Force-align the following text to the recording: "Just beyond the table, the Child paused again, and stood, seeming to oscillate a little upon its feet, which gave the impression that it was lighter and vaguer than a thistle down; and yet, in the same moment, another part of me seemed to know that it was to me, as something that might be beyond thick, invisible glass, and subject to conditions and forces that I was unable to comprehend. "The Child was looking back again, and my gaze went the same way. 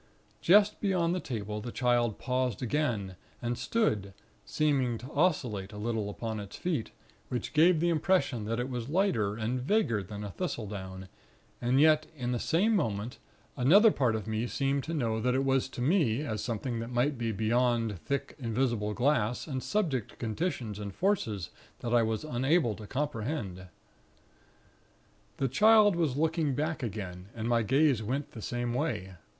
"Just 0.41 0.81
beyond 0.81 1.13
the 1.13 1.19
table, 1.19 1.61
the 1.61 1.71
Child 1.71 2.17
paused 2.17 2.63
again, 2.63 3.17
and 3.39 3.55
stood, 3.55 4.15
seeming 4.43 4.97
to 4.97 5.11
oscillate 5.11 5.71
a 5.71 5.77
little 5.77 6.09
upon 6.09 6.39
its 6.39 6.55
feet, 6.55 6.89
which 7.29 7.53
gave 7.53 7.79
the 7.79 7.89
impression 7.89 8.45
that 8.45 8.59
it 8.59 8.67
was 8.67 8.89
lighter 8.89 9.35
and 9.35 9.61
vaguer 9.61 10.01
than 10.01 10.23
a 10.23 10.31
thistle 10.31 10.65
down; 10.65 11.07
and 11.61 11.79
yet, 11.79 12.07
in 12.15 12.31
the 12.31 12.39
same 12.39 12.75
moment, 12.75 13.19
another 13.55 13.91
part 13.91 14.15
of 14.15 14.25
me 14.25 14.47
seemed 14.47 14.83
to 14.85 14.93
know 14.95 15.21
that 15.21 15.35
it 15.35 15.45
was 15.45 15.69
to 15.69 15.81
me, 15.81 16.21
as 16.23 16.43
something 16.43 16.79
that 16.79 16.89
might 16.89 17.15
be 17.15 17.31
beyond 17.31 17.99
thick, 17.99 18.35
invisible 18.39 18.95
glass, 18.95 19.45
and 19.45 19.61
subject 19.61 20.09
to 20.09 20.15
conditions 20.15 20.79
and 20.79 20.95
forces 20.95 21.51
that 21.81 21.93
I 21.93 22.01
was 22.01 22.23
unable 22.23 22.73
to 22.77 22.87
comprehend. 22.87 23.67
"The 25.37 25.47
Child 25.47 25.95
was 25.95 26.17
looking 26.17 26.55
back 26.55 26.81
again, 26.81 27.27
and 27.35 27.47
my 27.47 27.61
gaze 27.61 28.01
went 28.01 28.31
the 28.31 28.41
same 28.41 28.73
way. 28.73 29.13